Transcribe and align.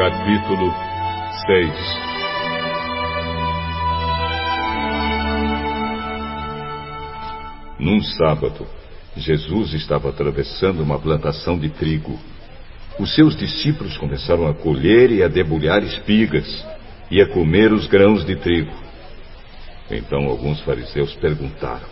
Capítulo 0.00 0.72
6 1.44 1.74
Num 7.78 8.00
sábado, 8.02 8.66
Jesus 9.14 9.74
estava 9.74 10.08
atravessando 10.08 10.82
uma 10.82 10.98
plantação 10.98 11.58
de 11.58 11.68
trigo. 11.68 12.18
Os 12.98 13.14
seus 13.14 13.36
discípulos 13.36 13.98
começaram 13.98 14.46
a 14.48 14.54
colher 14.54 15.12
e 15.12 15.22
a 15.22 15.28
debulhar 15.28 15.82
espigas 15.82 16.66
e 17.10 17.20
a 17.20 17.28
comer 17.28 17.70
os 17.70 17.86
grãos 17.86 18.24
de 18.24 18.36
trigo. 18.36 18.72
Então 19.90 20.30
alguns 20.30 20.62
fariseus 20.62 21.12
perguntaram: 21.16 21.86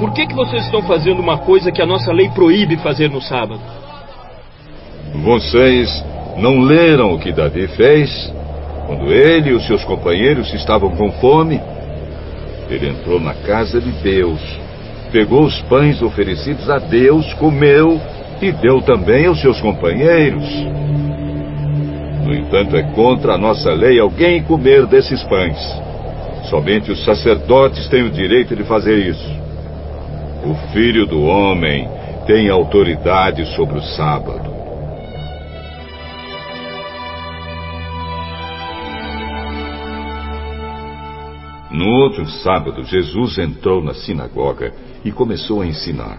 Por 0.00 0.14
que, 0.14 0.26
que 0.26 0.34
vocês 0.34 0.64
estão 0.64 0.80
fazendo 0.84 1.20
uma 1.20 1.40
coisa 1.40 1.70
que 1.70 1.82
a 1.82 1.86
nossa 1.86 2.10
lei 2.10 2.30
proíbe 2.30 2.78
fazer 2.78 3.10
no 3.10 3.20
sábado? 3.20 3.81
Vocês 5.14 6.04
não 6.38 6.60
leram 6.60 7.14
o 7.14 7.18
que 7.18 7.32
Davi 7.32 7.66
fez 7.68 8.32
quando 8.86 9.12
ele 9.12 9.50
e 9.50 9.52
os 9.52 9.66
seus 9.66 9.84
companheiros 9.84 10.52
estavam 10.54 10.90
com 10.96 11.12
fome? 11.12 11.60
Ele 12.70 12.88
entrou 12.88 13.20
na 13.20 13.34
casa 13.34 13.80
de 13.80 13.90
Deus, 14.02 14.40
pegou 15.12 15.44
os 15.44 15.60
pães 15.62 16.00
oferecidos 16.00 16.68
a 16.70 16.78
Deus, 16.78 17.30
comeu 17.34 18.00
e 18.40 18.50
deu 18.50 18.80
também 18.80 19.26
aos 19.26 19.40
seus 19.40 19.60
companheiros. 19.60 20.44
No 22.24 22.34
entanto, 22.34 22.76
é 22.76 22.82
contra 22.94 23.34
a 23.34 23.38
nossa 23.38 23.72
lei 23.72 24.00
alguém 24.00 24.42
comer 24.42 24.86
desses 24.86 25.22
pães. 25.24 25.58
Somente 26.48 26.90
os 26.90 27.04
sacerdotes 27.04 27.86
têm 27.88 28.02
o 28.02 28.10
direito 28.10 28.56
de 28.56 28.64
fazer 28.64 28.98
isso. 28.98 29.30
O 30.44 30.54
filho 30.72 31.06
do 31.06 31.22
homem 31.22 31.88
tem 32.26 32.48
autoridade 32.48 33.44
sobre 33.54 33.78
o 33.78 33.82
sábado. 33.82 34.51
No 41.72 41.88
outro 41.88 42.26
sábado, 42.26 42.84
Jesus 42.84 43.38
entrou 43.38 43.82
na 43.82 43.94
sinagoga 43.94 44.74
e 45.02 45.10
começou 45.10 45.62
a 45.62 45.66
ensinar. 45.66 46.18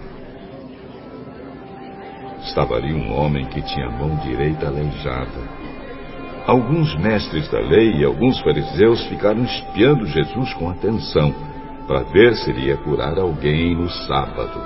Estava 2.42 2.76
ali 2.76 2.92
um 2.92 3.14
homem 3.14 3.46
que 3.46 3.62
tinha 3.62 3.86
a 3.86 3.92
mão 3.92 4.16
direita 4.18 4.66
aleijada. 4.66 5.64
Alguns 6.48 6.96
mestres 6.96 7.48
da 7.50 7.60
lei 7.60 7.98
e 7.98 8.04
alguns 8.04 8.40
fariseus 8.40 9.06
ficaram 9.06 9.44
espiando 9.44 10.08
Jesus 10.08 10.54
com 10.56 10.70
atenção 10.70 11.34
para 11.88 12.02
ver 12.02 12.36
se 12.36 12.50
ele 12.50 12.68
ia 12.68 12.78
curar 12.78 13.18
alguém 13.20 13.76
no 13.76 13.90
sábado. 13.90 14.60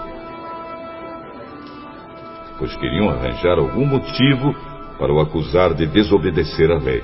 Pois 2.58 2.74
queriam 2.78 3.10
arranjar 3.10 3.60
algum 3.60 3.86
motivo 3.86 4.56
para 4.98 5.14
o 5.14 5.20
acusar 5.20 5.74
de 5.74 5.86
desobedecer 5.86 6.72
à 6.72 6.78
lei. 6.78 7.04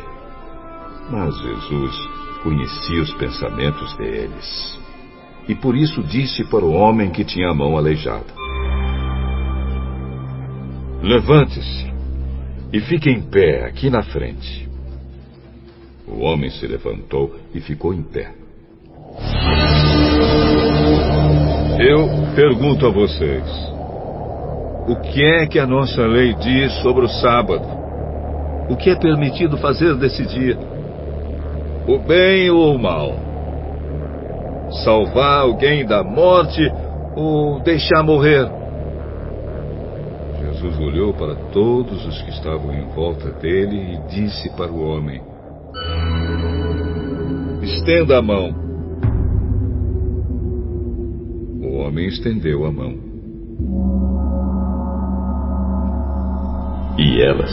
Mas 1.12 1.38
Jesus 1.38 2.23
conhecia 2.44 3.02
os 3.02 3.14
pensamentos 3.14 3.96
deles. 3.98 4.80
E 5.48 5.56
por 5.56 5.76
isso 5.76 6.04
disse 6.04 6.44
para 6.46 6.64
o 6.64 6.74
homem 6.74 7.10
que 7.10 7.24
tinha 7.24 7.50
a 7.50 7.54
mão 7.54 7.78
aleijada: 7.78 8.26
Levante-se 11.02 11.92
e 12.72 12.80
fique 12.82 13.10
em 13.10 13.22
pé 13.22 13.66
aqui 13.66 13.90
na 13.90 14.04
frente. 14.04 14.70
O 16.08 16.20
homem 16.22 16.50
se 16.50 16.68
levantou 16.68 17.36
e 17.54 17.62
ficou 17.62 17.94
em 17.94 18.04
pé. 18.04 18.32
Eu 21.80 22.08
pergunto 22.36 22.86
a 22.86 22.90
vocês: 22.90 23.44
o 24.88 24.96
que 25.02 25.24
é 25.24 25.46
que 25.48 25.60
a 25.60 25.66
nossa 25.68 26.06
lei 26.06 26.34
diz 26.36 26.74
sobre 26.82 27.06
o 27.06 27.10
sábado? 27.10 27.66
O 28.70 28.78
que 28.78 28.90
é 28.90 28.96
permitido 28.96 29.58
fazer 29.58 29.96
desse 29.96 30.26
dia? 30.26 30.73
O 31.88 31.98
bem 32.00 32.50
ou 32.50 32.76
o 32.76 32.80
mal? 32.80 33.14
Salvar 34.84 35.42
alguém 35.42 35.86
da 35.86 36.04
morte 36.04 36.62
ou 37.16 37.60
deixar 37.62 38.04
morrer? 38.04 38.50
Jesus 40.40 40.80
olhou 40.80 41.14
para 41.14 41.36
todos 41.52 42.06
os 42.06 42.22
que 42.22 42.30
estavam 42.32 42.74
em 42.74 42.88
volta 42.96 43.32
dele 43.32 43.96
e 43.96 44.08
disse 44.08 44.50
para 44.56 44.72
o 44.72 44.82
homem: 44.82 45.22
Estenda 47.62 48.18
a 48.18 48.22
mão. 48.22 48.56
O 51.62 51.78
homem 51.78 52.08
estendeu 52.08 52.66
a 52.66 52.72
mão. 52.72 52.94
E 56.98 57.22
ela 57.22 57.46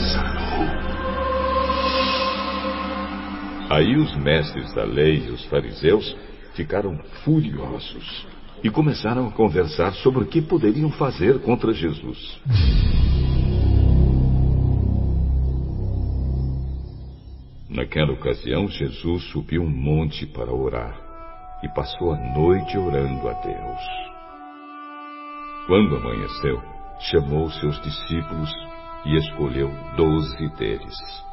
Aí 3.71 3.95
os 3.95 4.13
mestres 4.17 4.73
da 4.73 4.83
lei 4.83 5.27
e 5.27 5.31
os 5.31 5.45
fariseus 5.45 6.13
ficaram 6.55 6.97
furiosos 7.23 8.27
e 8.61 8.69
começaram 8.69 9.29
a 9.29 9.31
conversar 9.31 9.93
sobre 9.93 10.25
o 10.25 10.27
que 10.27 10.41
poderiam 10.41 10.91
fazer 10.91 11.39
contra 11.39 11.71
Jesus. 11.71 12.41
Naquela 17.69 18.11
ocasião, 18.11 18.67
Jesus 18.67 19.23
subiu 19.31 19.61
um 19.61 19.69
monte 19.69 20.25
para 20.25 20.53
orar 20.53 20.99
e 21.63 21.69
passou 21.69 22.11
a 22.11 22.17
noite 22.35 22.77
orando 22.77 23.25
a 23.25 23.33
Deus. 23.35 23.81
Quando 25.67 25.95
amanheceu, 25.95 26.61
chamou 27.09 27.49
seus 27.49 27.81
discípulos 27.81 28.51
e 29.05 29.15
escolheu 29.15 29.71
doze 29.95 30.49
deles 30.57 31.30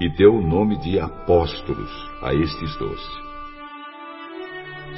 e 0.00 0.08
deu 0.08 0.34
o 0.34 0.42
nome 0.42 0.76
de 0.78 0.98
apóstolos 0.98 1.90
a 2.22 2.34
estes 2.34 2.76
doze. 2.76 3.22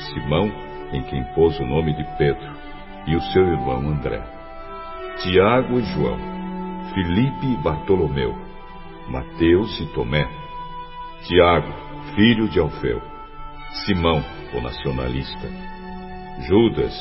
Simão, 0.08 0.50
em 0.92 1.02
quem 1.04 1.24
pôs 1.34 1.58
o 1.60 1.66
nome 1.66 1.94
de 1.94 2.04
Pedro, 2.16 2.52
e 3.06 3.16
o 3.16 3.22
seu 3.32 3.42
irmão 3.46 3.88
André. 3.88 4.22
Tiago 5.22 5.78
e 5.78 5.84
João, 5.84 6.18
Filipe 6.94 7.46
e 7.46 7.56
Bartolomeu, 7.62 8.34
Mateus 9.08 9.80
e 9.80 9.86
Tomé, 9.94 10.28
Tiago, 11.26 11.72
filho 12.14 12.48
de 12.48 12.58
Alfeu, 12.58 13.00
Simão, 13.84 14.22
o 14.54 14.60
nacionalista, 14.60 15.48
Judas, 16.48 16.94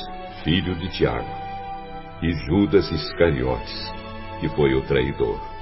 filho 0.43 0.75
de 0.75 0.89
Tiago, 0.89 1.29
e 2.21 2.31
Judas 2.45 2.91
Iscariotes, 2.91 3.93
que 4.39 4.49
foi 4.49 4.73
o 4.75 4.81
traidor. 4.81 5.53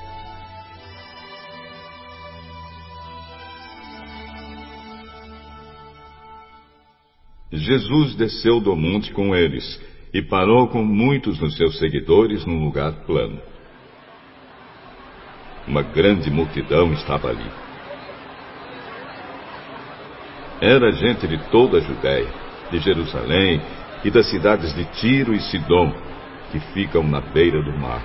Jesus 7.51 8.16
desceu 8.16 8.62
do 8.62 8.75
monte 8.75 9.12
com 9.12 9.35
eles 9.35 9.79
e 10.13 10.22
parou 10.22 10.67
com 10.67 10.84
muitos 10.84 11.38
dos 11.38 11.56
seus 11.57 11.78
seguidores 11.78 12.45
num 12.45 12.63
lugar 12.63 12.91
plano. 13.06 13.39
Uma 15.67 15.81
grande 15.81 16.29
multidão 16.31 16.94
estava 16.94 17.29
ali. 17.29 17.51
Era 20.61 20.91
gente 20.91 21.28
de 21.28 21.38
toda 21.50 21.78
a 21.78 21.81
Judéia, 21.81 22.29
de 22.72 22.79
Jerusalém 22.79 23.61
e 24.03 24.09
das 24.09 24.29
cidades 24.29 24.73
de 24.73 24.85
Tiro 24.85 25.34
e 25.34 25.40
Sidom, 25.41 25.94
que 26.51 26.59
ficam 26.73 27.03
na 27.03 27.19
beira 27.19 27.61
do 27.61 27.72
mar. 27.78 28.01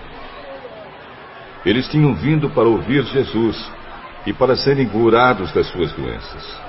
Eles 1.65 1.89
tinham 1.89 2.15
vindo 2.15 2.51
para 2.51 2.69
ouvir 2.69 3.05
Jesus 3.05 3.73
e 4.27 4.33
para 4.33 4.57
serem 4.57 4.89
curados 4.89 5.53
das 5.53 5.67
suas 5.69 5.93
doenças. 5.93 6.66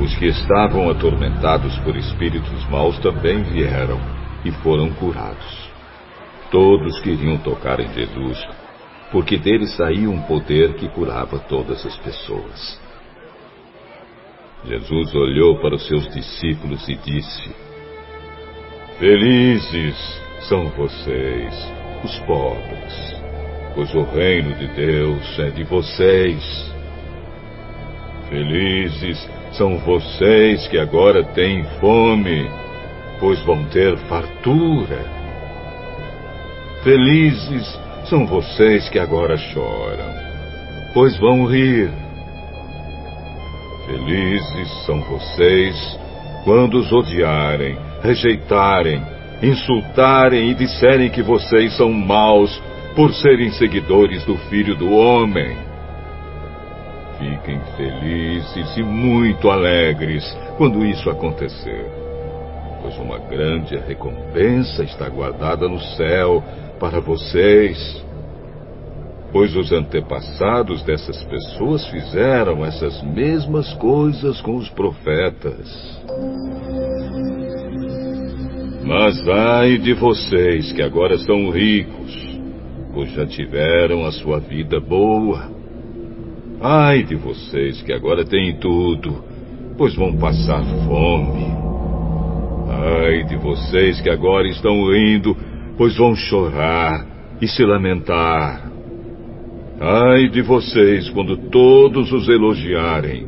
Os 0.00 0.14
que 0.16 0.26
estavam 0.26 0.90
atormentados 0.90 1.76
por 1.78 1.96
espíritos 1.96 2.68
maus 2.68 2.98
também 2.98 3.42
vieram 3.42 4.00
e 4.44 4.50
foram 4.50 4.92
curados. 4.94 5.70
Todos 6.50 7.00
queriam 7.00 7.38
tocar 7.38 7.80
em 7.80 7.92
Jesus, 7.92 8.46
porque 9.10 9.36
dele 9.36 9.66
saía 9.66 10.08
um 10.10 10.22
poder 10.22 10.74
que 10.74 10.88
curava 10.88 11.38
todas 11.38 11.84
as 11.86 11.96
pessoas. 11.98 12.80
Jesus 14.64 15.14
olhou 15.14 15.60
para 15.60 15.74
os 15.74 15.86
seus 15.86 16.08
discípulos 16.12 16.88
e 16.88 16.94
disse: 16.96 17.54
Felizes 18.98 20.22
são 20.48 20.68
vocês, 20.70 21.72
os 22.02 22.18
pobres, 22.20 23.22
pois 23.74 23.94
o 23.94 24.02
reino 24.02 24.54
de 24.54 24.66
Deus 24.68 25.38
é 25.38 25.50
de 25.50 25.64
vocês. 25.64 26.74
Felizes 28.28 29.28
são 29.56 29.78
vocês 29.78 30.66
que 30.68 30.78
agora 30.78 31.22
têm 31.22 31.64
fome, 31.80 32.50
pois 33.20 33.40
vão 33.44 33.64
ter 33.66 33.96
fartura. 34.08 35.04
Felizes 36.82 37.80
são 38.06 38.26
vocês 38.26 38.88
que 38.88 38.98
agora 38.98 39.36
choram, 39.36 40.12
pois 40.92 41.16
vão 41.18 41.46
rir. 41.46 41.90
Felizes 43.86 44.84
são 44.84 45.00
vocês 45.00 45.98
quando 46.44 46.78
os 46.78 46.92
odiarem, 46.92 47.78
rejeitarem, 48.02 49.02
insultarem 49.42 50.50
e 50.50 50.54
disserem 50.54 51.10
que 51.10 51.22
vocês 51.22 51.76
são 51.76 51.92
maus 51.92 52.62
por 52.94 53.12
serem 53.14 53.50
seguidores 53.52 54.24
do 54.24 54.36
Filho 54.48 54.74
do 54.74 54.90
Homem. 54.92 55.73
Fiquem 57.24 57.58
felizes 57.74 58.76
e 58.76 58.82
muito 58.82 59.48
alegres 59.48 60.22
quando 60.58 60.84
isso 60.84 61.08
acontecer, 61.08 61.86
pois 62.82 62.98
uma 62.98 63.18
grande 63.18 63.78
recompensa 63.78 64.84
está 64.84 65.08
guardada 65.08 65.66
no 65.66 65.80
céu 65.96 66.44
para 66.78 67.00
vocês. 67.00 68.04
Pois 69.32 69.56
os 69.56 69.72
antepassados 69.72 70.82
dessas 70.82 71.24
pessoas 71.24 71.86
fizeram 71.86 72.62
essas 72.62 73.02
mesmas 73.02 73.72
coisas 73.72 74.42
com 74.42 74.56
os 74.56 74.68
profetas. 74.68 75.98
Mas 78.84 79.26
ai 79.26 79.78
de 79.78 79.94
vocês 79.94 80.72
que 80.72 80.82
agora 80.82 81.16
são 81.16 81.48
ricos, 81.48 82.38
pois 82.92 83.10
já 83.12 83.24
tiveram 83.24 84.04
a 84.04 84.12
sua 84.12 84.38
vida 84.38 84.78
boa. 84.78 85.53
Ai 86.66 87.02
de 87.02 87.14
vocês 87.14 87.82
que 87.82 87.92
agora 87.92 88.24
têm 88.24 88.56
tudo, 88.56 89.22
pois 89.76 89.94
vão 89.94 90.16
passar 90.16 90.64
fome. 90.86 91.44
Ai 92.70 93.22
de 93.24 93.36
vocês 93.36 94.00
que 94.00 94.08
agora 94.08 94.48
estão 94.48 94.90
rindo, 94.90 95.36
pois 95.76 95.94
vão 95.94 96.16
chorar 96.16 97.06
e 97.38 97.46
se 97.46 97.62
lamentar. 97.66 98.72
Ai 99.78 100.30
de 100.30 100.40
vocês 100.40 101.10
quando 101.10 101.36
todos 101.50 102.10
os 102.10 102.30
elogiarem, 102.30 103.26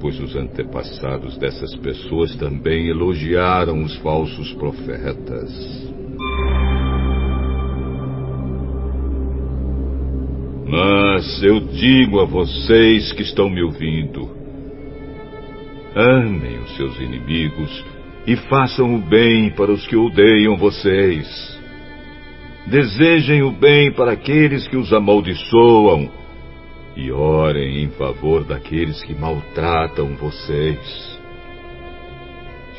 pois 0.00 0.20
os 0.20 0.36
antepassados 0.36 1.36
dessas 1.38 1.74
pessoas 1.74 2.36
também 2.36 2.86
elogiaram 2.86 3.82
os 3.82 3.96
falsos 3.96 4.52
profetas. 4.52 5.92
Mas 10.68 11.40
eu 11.44 11.60
digo 11.60 12.20
a 12.20 12.24
vocês 12.24 13.12
que 13.12 13.22
estão 13.22 13.48
me 13.48 13.62
ouvindo: 13.62 14.28
amem 15.94 16.58
os 16.58 16.76
seus 16.76 16.98
inimigos 17.00 17.84
e 18.26 18.34
façam 18.34 18.96
o 18.96 18.98
bem 18.98 19.50
para 19.50 19.70
os 19.70 19.86
que 19.86 19.96
odeiam 19.96 20.56
vocês. 20.56 21.56
Desejem 22.66 23.44
o 23.44 23.52
bem 23.52 23.92
para 23.92 24.12
aqueles 24.12 24.66
que 24.66 24.76
os 24.76 24.92
amaldiçoam 24.92 26.10
e 26.96 27.12
orem 27.12 27.84
em 27.84 27.90
favor 27.90 28.42
daqueles 28.42 29.00
que 29.04 29.14
maltratam 29.14 30.16
vocês. 30.16 31.20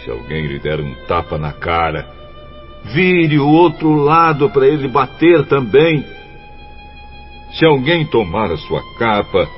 Se 0.03 0.11
alguém 0.11 0.45
lhe 0.45 0.59
der 0.59 0.81
um 0.81 0.93
tapa 1.07 1.37
na 1.37 1.53
cara, 1.53 2.05
vire 2.83 3.39
o 3.39 3.47
outro 3.47 3.93
lado 3.93 4.49
para 4.49 4.67
ele 4.67 4.89
bater 4.89 5.45
também. 5.45 6.16
Se 7.57 7.65
alguém 7.65 8.05
tomar 8.05 8.51
a 8.51 8.57
sua 8.57 8.83
capa, 8.99 9.49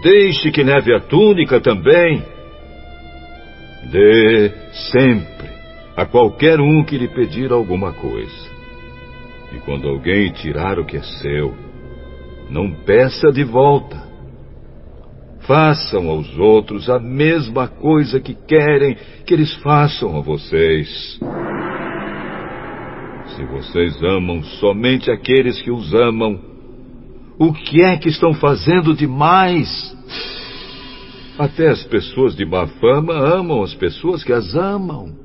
deixe 0.00 0.52
que 0.52 0.62
leve 0.62 0.94
a 0.94 1.00
túnica 1.00 1.60
também. 1.60 2.22
Dê 3.90 4.50
sempre 4.92 5.50
a 5.96 6.06
qualquer 6.06 6.60
um 6.60 6.84
que 6.84 6.96
lhe 6.96 7.08
pedir 7.08 7.50
alguma 7.50 7.92
coisa. 7.92 8.52
E 9.52 9.58
quando 9.58 9.88
alguém 9.88 10.30
tirar 10.32 10.78
o 10.78 10.84
que 10.84 10.96
é 10.96 11.02
seu, 11.02 11.52
não 12.48 12.70
peça 12.70 13.32
de 13.32 13.42
volta. 13.42 14.00
Façam 15.40 16.08
aos 16.08 16.38
outros 16.38 16.88
a 16.88 17.00
mesma 17.00 17.66
coisa 17.66 18.20
que 18.20 18.34
querem 18.34 18.96
que 19.26 19.34
eles 19.34 19.52
façam 19.56 20.16
a 20.16 20.20
vocês. 20.20 21.18
Se 23.34 23.44
vocês 23.46 24.00
amam 24.04 24.44
somente 24.60 25.10
aqueles 25.10 25.60
que 25.60 25.70
os 25.72 25.92
amam, 25.92 26.51
o 27.38 27.52
que 27.52 27.82
é 27.82 27.96
que 27.96 28.08
estão 28.08 28.34
fazendo 28.34 28.94
demais? 28.94 29.96
Até 31.38 31.68
as 31.68 31.82
pessoas 31.84 32.36
de 32.36 32.44
má 32.44 32.66
fama 32.66 33.14
amam 33.14 33.62
as 33.62 33.74
pessoas 33.74 34.22
que 34.22 34.32
as 34.32 34.54
amam. 34.54 35.16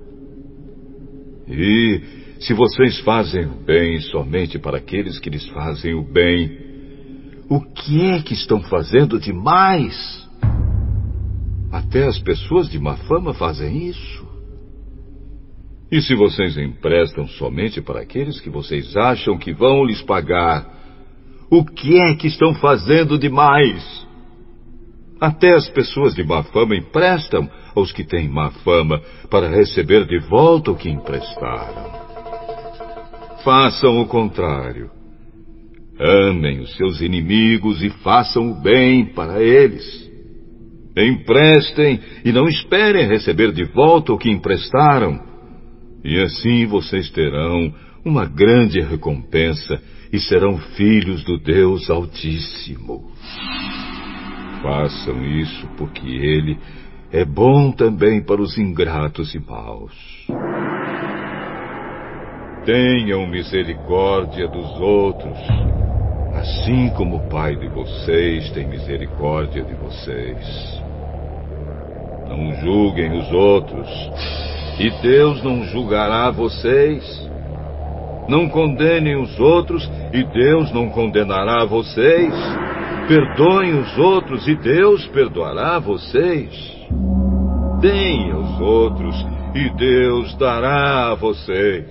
E 1.47 2.01
se 2.39 2.53
vocês 2.53 2.99
fazem 2.99 3.45
o 3.45 3.63
bem 3.63 3.99
somente 3.99 4.57
para 4.59 4.77
aqueles 4.77 5.19
que 5.19 5.29
lhes 5.29 5.47
fazem 5.49 5.93
o 5.93 6.03
bem, 6.03 6.57
o 7.49 7.61
que 7.61 8.05
é 8.05 8.21
que 8.21 8.33
estão 8.33 8.61
fazendo 8.61 9.19
demais? 9.19 10.27
Até 11.71 12.05
as 12.07 12.19
pessoas 12.19 12.69
de 12.69 12.79
má 12.79 12.95
fama 12.95 13.33
fazem 13.33 13.87
isso. 13.89 14.27
E 15.91 16.01
se 16.01 16.15
vocês 16.15 16.57
emprestam 16.57 17.27
somente 17.27 17.81
para 17.81 18.01
aqueles 18.01 18.41
que 18.41 18.49
vocês 18.49 18.95
acham 18.97 19.37
que 19.37 19.53
vão 19.53 19.85
lhes 19.85 20.01
pagar, 20.01 20.76
o 21.49 21.63
que 21.63 21.97
é 21.99 22.15
que 22.15 22.27
estão 22.27 22.53
fazendo 22.55 23.17
demais? 23.17 24.05
Até 25.19 25.53
as 25.53 25.67
pessoas 25.69 26.13
de 26.13 26.23
má 26.23 26.43
fama 26.43 26.75
emprestam 26.75 27.49
aos 27.75 27.91
que 27.91 28.03
têm 28.03 28.29
má 28.29 28.51
fama 28.63 29.01
para 29.29 29.49
receber 29.49 30.05
de 30.05 30.19
volta 30.19 30.71
o 30.71 30.75
que 30.75 30.89
emprestaram. 30.89 31.91
Façam 33.43 33.99
o 33.99 34.05
contrário. 34.05 34.91
Amem 35.99 36.59
os 36.59 36.75
seus 36.75 37.01
inimigos 37.01 37.81
e 37.81 37.89
façam 37.89 38.51
o 38.51 38.61
bem 38.61 39.05
para 39.13 39.41
eles. 39.41 40.07
Emprestem 40.95 41.99
e 42.25 42.31
não 42.31 42.47
esperem 42.47 43.07
receber 43.07 43.51
de 43.51 43.63
volta 43.63 44.13
o 44.13 44.17
que 44.17 44.29
emprestaram. 44.29 45.19
E 46.07 46.21
assim 46.21 46.65
vocês 46.65 47.09
terão 47.09 47.73
uma 48.05 48.25
grande 48.25 48.79
recompensa 48.79 49.77
e 50.13 50.17
serão 50.17 50.57
filhos 50.57 51.21
do 51.25 51.37
Deus 51.37 51.89
Altíssimo. 51.89 53.11
Façam 54.63 55.21
isso 55.25 55.67
porque 55.77 56.07
Ele 56.07 56.57
é 57.11 57.25
bom 57.25 57.73
também 57.73 58.23
para 58.23 58.41
os 58.41 58.57
ingratos 58.57 59.35
e 59.35 59.39
maus. 59.39 59.93
Tenham 62.63 63.27
misericórdia 63.27 64.47
dos 64.47 64.79
outros 64.79 65.37
assim 66.37 66.89
como 66.91 67.17
o 67.17 67.29
Pai 67.29 67.55
de 67.57 67.67
vocês 67.67 68.49
tem 68.51 68.65
misericórdia 68.65 69.61
de 69.61 69.73
vocês. 69.73 70.81
Não 72.29 72.53
julguem 72.61 73.11
os 73.17 73.29
outros, 73.33 73.89
e 74.79 74.89
Deus 75.01 75.43
não 75.43 75.63
julgará 75.65 76.29
vocês. 76.31 77.03
Não 78.27 78.49
condenem 78.49 79.15
os 79.21 79.39
outros, 79.39 79.89
e 80.13 80.23
Deus 80.23 80.71
não 80.73 80.89
condenará 80.89 81.65
vocês. 81.65 82.33
Perdoem 83.07 83.79
os 83.79 83.97
outros, 83.97 84.47
e 84.47 84.55
Deus 84.55 85.05
perdoará 85.07 85.79
vocês. 85.79 86.51
Deem 87.79 88.31
aos 88.31 88.59
outros, 88.59 89.15
e 89.55 89.69
Deus 89.77 90.35
dará 90.35 91.11
a 91.11 91.15
vocês. 91.15 91.87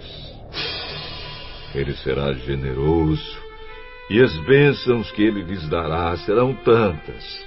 Ele 1.75 1.95
será 1.95 2.33
generoso 2.33 3.47
e 4.09 4.23
as 4.23 4.37
bênçãos 4.47 5.11
que 5.11 5.23
ele 5.23 5.43
lhes 5.43 5.69
dará 5.69 6.16
serão 6.19 6.55
tantas 6.55 7.47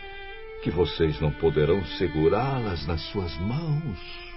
que 0.62 0.70
vocês 0.70 1.20
não 1.22 1.32
poderão 1.32 1.82
segurá-las 1.98 2.86
nas 2.86 3.02
suas 3.12 3.34
mãos. 3.38 4.29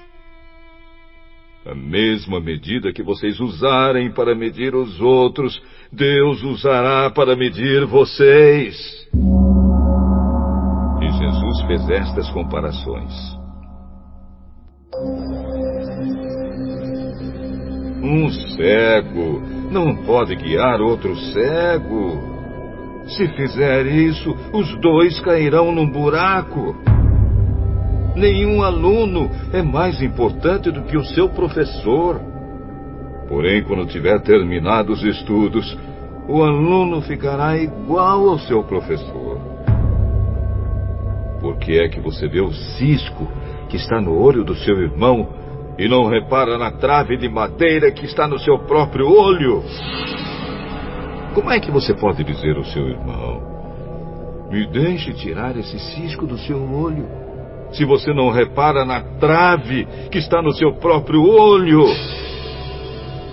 A 1.65 1.77
mesma 1.77 2.41
medida 2.41 2.93
que 2.93 3.05
vocês 3.05 3.39
usarem 3.39 4.11
para 4.11 4.35
medir 4.35 4.75
os 4.75 5.01
outros, 5.01 5.63
Deus 5.93 6.43
usará 6.43 7.09
para 7.09 7.37
medir 7.37 7.87
vocês. 7.87 8.77
E 11.01 11.09
Jesus 11.09 11.63
fez 11.69 11.89
estas 11.89 12.29
comparações. 12.31 13.13
Um 18.03 18.29
cego 18.29 19.41
não 19.71 20.05
pode 20.05 20.35
guiar 20.35 20.81
outro 20.81 21.15
cego. 21.15 22.33
Se 23.07 23.29
fizer 23.37 23.87
isso, 23.87 24.35
os 24.53 24.81
dois 24.81 25.21
cairão 25.21 25.71
num 25.71 25.89
buraco. 25.89 26.75
Nenhum 28.15 28.63
aluno 28.63 29.31
é 29.53 29.63
mais 29.63 30.03
importante 30.03 30.71
do 30.71 30.83
que 30.83 30.97
o 30.97 31.05
seu 31.05 31.29
professor. 31.31 32.21
Porém, 33.29 33.63
quando 33.63 33.87
tiver 33.87 34.21
terminado 34.21 34.93
os 34.93 35.03
estudos, 35.03 35.77
o 36.29 36.43
aluno 36.43 37.01
ficará 37.01 37.57
igual 37.57 38.29
ao 38.29 38.39
seu 38.41 38.63
professor. 38.65 39.41
Por 41.41 41.57
que 41.57 41.81
é 41.81 41.89
que 41.89 41.99
você 41.99 42.29
vê 42.29 42.41
o 42.41 42.53
cisco 42.53 43.27
que 43.69 43.77
está 43.77 44.01
no 44.01 44.17
olho 44.17 44.45
do 44.45 44.55
seu 44.55 44.81
irmão 44.81 45.29
e 45.79 45.89
não 45.89 46.07
repara 46.07 46.59
na 46.59 46.71
trave 46.71 47.17
de 47.17 47.29
madeira 47.29 47.91
que 47.91 48.05
está 48.05 48.29
no 48.29 48.39
seu 48.39 48.59
próprio 48.61 49.09
olho? 49.09 49.65
Como 51.35 51.51
é 51.51 51.59
que 51.59 51.71
você 51.71 51.95
pode 51.95 52.23
dizer 52.23 52.57
ao 52.57 52.65
seu 52.65 52.87
irmão: 52.87 53.43
Me 54.51 54.67
deixe 54.67 55.13
tirar 55.15 55.57
esse 55.57 55.79
cisco 55.79 56.27
do 56.27 56.37
seu 56.39 56.63
olho, 56.73 57.09
se 57.73 57.85
você 57.85 58.13
não 58.13 58.31
repara 58.31 58.85
na 58.85 59.01
trave 59.19 59.87
que 60.11 60.19
está 60.19 60.43
no 60.43 60.53
seu 60.53 60.75
próprio 60.75 61.23
olho? 61.23 61.85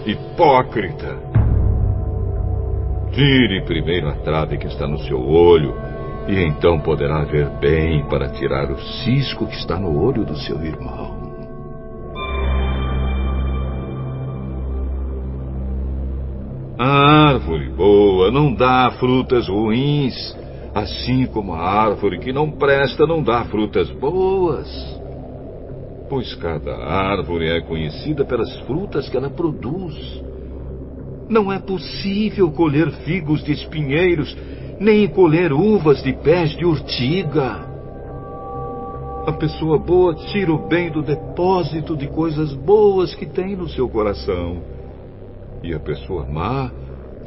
Hipócrita! 0.06 1.18
Tire 3.12 3.64
primeiro 3.66 4.10
a 4.10 4.14
trave 4.14 4.58
que 4.58 4.68
está 4.68 4.88
no 4.88 5.00
seu 5.00 5.20
olho, 5.20 5.76
e 6.28 6.40
então 6.44 6.80
poderá 6.80 7.24
ver 7.24 7.50
bem 7.60 8.06
para 8.08 8.30
tirar 8.30 8.72
o 8.72 8.80
cisco 8.80 9.48
que 9.48 9.56
está 9.56 9.80
no 9.80 10.00
olho 10.02 10.24
do 10.24 10.38
seu 10.38 10.64
irmão. 10.64 11.20
A 16.78 17.32
árvore 17.32 17.70
boa 17.72 18.32
não 18.32 18.54
dá 18.54 18.90
frutas 19.00 19.50
ruins, 19.50 20.16
assim 20.80 21.26
como 21.26 21.54
a 21.54 21.60
árvore 21.60 22.20
que 22.20 22.34
não 22.34 22.52
presta 22.52 23.06
não 23.06 23.22
dá 23.22 23.46
frutas 23.46 23.90
boas 23.92 25.00
pois 26.10 26.34
cada 26.36 26.76
árvore 26.76 27.48
é 27.48 27.62
conhecida 27.62 28.26
pelas 28.26 28.54
frutas 28.62 29.08
que 29.08 29.16
ela 29.16 29.30
produz. 29.30 29.96
Não 31.30 31.54
é 31.54 31.60
possível 31.60 32.52
colher 32.52 32.90
figos 33.04 33.44
de 33.44 33.52
espinheiros, 33.52 34.36
nem 34.80 35.08
colher 35.08 35.54
uvas 35.54 36.02
de 36.02 36.12
pés 36.12 36.58
de 36.58 36.66
urtiga. 36.66 37.70
A 39.28 39.32
pessoa 39.34 39.78
boa 39.78 40.16
tira 40.16 40.52
o 40.52 40.68
bem 40.68 40.90
do 40.90 41.04
depósito 41.04 41.96
de 41.96 42.08
coisas 42.08 42.52
boas 42.56 43.14
que 43.14 43.28
tem 43.28 43.56
no 43.56 43.70
seu 43.70 43.88
coração. 43.88 44.64
E 45.62 45.72
a 45.74 45.80
pessoa 45.80 46.26
má 46.26 46.72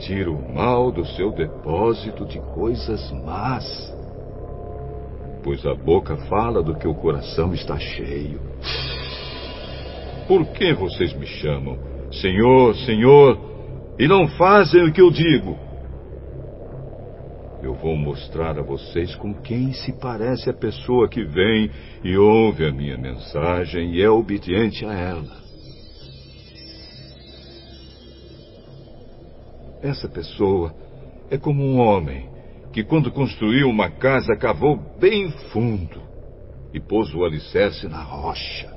tira 0.06 0.30
o 0.30 0.54
mal 0.54 0.92
do 0.92 1.04
seu 1.04 1.32
depósito 1.32 2.24
de 2.24 2.38
coisas 2.54 3.10
más 3.24 3.92
pois 5.42 5.66
a 5.66 5.74
boca 5.74 6.16
fala 6.28 6.62
do 6.62 6.74
que 6.74 6.86
o 6.86 6.94
coração 6.94 7.52
está 7.52 7.78
cheio. 7.78 8.40
Por 10.26 10.46
que 10.52 10.72
vocês 10.72 11.12
me 11.14 11.26
chamam 11.26 11.78
Senhor, 12.12 12.74
Senhor, 12.76 13.38
e 13.98 14.06
não 14.06 14.28
fazem 14.28 14.84
o 14.84 14.92
que 14.92 15.00
eu 15.00 15.10
digo? 15.10 15.58
Eu 17.62 17.74
vou 17.74 17.96
mostrar 17.96 18.58
a 18.58 18.62
vocês 18.62 19.14
com 19.16 19.32
quem 19.34 19.72
se 19.72 19.92
parece 19.92 20.50
a 20.50 20.54
pessoa 20.54 21.08
que 21.08 21.24
vem 21.24 21.70
e 22.02 22.16
ouve 22.16 22.66
a 22.66 22.72
minha 22.72 22.98
mensagem 22.98 23.94
e 23.94 24.02
é 24.02 24.10
obediente 24.10 24.84
a 24.84 24.92
ela. 24.92 25.42
Essa 29.82 30.08
pessoa 30.08 30.72
é 31.28 31.36
como 31.36 31.64
um 31.64 31.78
homem 31.80 32.30
que, 32.72 32.84
quando 32.84 33.10
construiu 33.10 33.68
uma 33.68 33.90
casa, 33.90 34.36
cavou 34.36 34.78
bem 35.00 35.28
fundo 35.52 36.00
e 36.72 36.78
pôs 36.78 37.12
o 37.14 37.24
alicerce 37.24 37.88
na 37.88 38.02
rocha. 38.02 38.72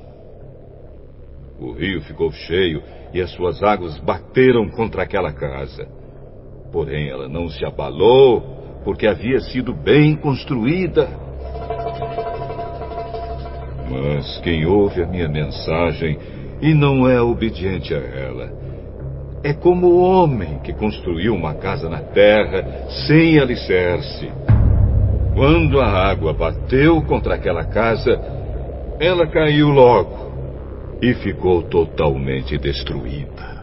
O 1.59 1.71
rio 1.71 2.01
ficou 2.01 2.31
cheio 2.31 2.81
e 3.13 3.21
as 3.21 3.29
suas 3.31 3.61
águas 3.63 3.97
bateram 3.99 4.67
contra 4.69 5.03
aquela 5.03 5.31
casa. 5.31 5.87
Porém, 6.71 7.07
ela 7.07 7.29
não 7.29 7.47
se 7.49 7.63
abalou, 7.63 8.81
porque 8.83 9.07
havia 9.07 9.39
sido 9.39 9.73
bem 9.73 10.15
construída. 10.15 11.07
Mas 13.89 14.39
quem 14.39 14.65
ouve 14.65 15.03
a 15.03 15.07
minha 15.07 15.29
mensagem 15.29 16.17
e 16.61 16.73
não 16.73 17.07
é 17.07 17.21
obediente 17.21 17.93
a 17.93 17.99
ela, 17.99 18.64
é 19.45 19.53
como 19.53 19.85
o 19.85 20.01
homem 20.01 20.57
que 20.63 20.73
construiu 20.73 21.35
uma 21.35 21.53
casa 21.53 21.87
na 21.87 21.99
terra 21.99 22.87
sem 23.05 23.37
alicerce. 23.37 24.27
Quando 25.35 25.79
a 25.79 25.85
água 25.85 26.33
bateu 26.33 26.99
contra 27.03 27.35
aquela 27.35 27.63
casa, 27.63 28.19
ela 28.99 29.27
caiu 29.27 29.69
logo 29.69 30.31
e 30.99 31.13
ficou 31.13 31.61
totalmente 31.61 32.57
destruída. 32.57 33.54